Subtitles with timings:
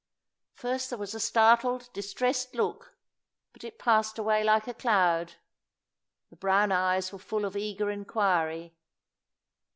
[0.55, 2.95] First there was a startled, distressed look,
[3.53, 5.35] but it passed away like a cloud.
[6.31, 8.73] The brown eyes were full of eager inquiry.